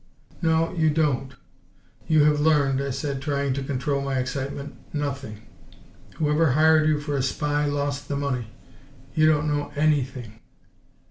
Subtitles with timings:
[0.41, 1.35] "No, you don't.
[2.07, 5.41] You have learned," I said, trying to control my excitement, "nothing!
[6.15, 8.47] Whoever hired YOU for a spy lost the money.
[9.13, 10.39] YOU don't know ANY thing!"